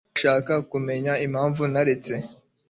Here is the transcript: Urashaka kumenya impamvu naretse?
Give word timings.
Urashaka 0.09 0.53
kumenya 0.71 1.13
impamvu 1.25 1.61
naretse? 1.71 2.13